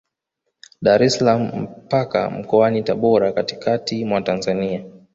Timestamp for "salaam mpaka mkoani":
1.17-2.83